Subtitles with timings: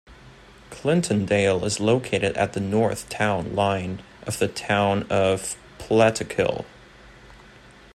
[0.71, 6.65] Clintondale is located at the north town line of the Town of Plattekill.